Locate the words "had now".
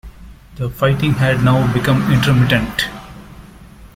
1.13-1.71